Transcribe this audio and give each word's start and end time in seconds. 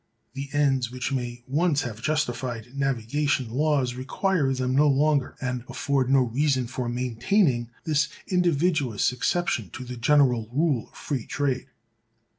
The 0.33 0.49
ends 0.51 0.89
which 0.89 1.11
may 1.11 1.43
once 1.45 1.83
have 1.83 2.01
justified 2.01 2.75
navigation 2.75 3.51
laws 3.51 3.93
require 3.93 4.51
them 4.51 4.75
no 4.75 4.87
longer, 4.87 5.35
and 5.39 5.63
afford 5.69 6.09
no 6.09 6.21
reason 6.23 6.65
for 6.65 6.89
maintaining 6.89 7.69
this 7.83 8.09
invidious 8.25 9.11
exception 9.11 9.69
to 9.73 9.83
the 9.85 9.97
general 9.97 10.49
rule 10.51 10.87
of 10.89 10.95
free 10.95 11.27
trade. 11.27 11.67